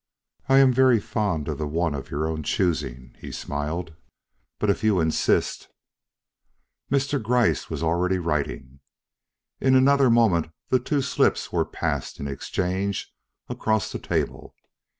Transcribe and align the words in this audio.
"I 0.49 0.57
am 0.57 0.73
very 0.73 0.99
fond 0.99 1.47
of 1.47 1.59
the 1.59 1.67
one 1.67 1.93
of 1.93 2.09
your 2.09 2.27
own 2.27 2.41
choosing," 2.41 3.13
he 3.19 3.31
smiled, 3.31 3.93
"but 4.57 4.71
if 4.71 4.83
you 4.83 4.99
insist" 4.99 5.69
Mr. 6.91 7.21
Gryce 7.21 7.69
was 7.69 7.83
already 7.83 8.17
writing. 8.17 8.79
In 9.59 9.75
another 9.75 10.09
moment 10.09 10.49
the 10.69 10.79
two 10.79 11.03
slips 11.03 11.51
were 11.53 11.65
passed 11.65 12.19
in 12.19 12.27
exchange 12.27 13.13
across 13.47 13.91
the 13.91 13.99
table. 13.99 14.55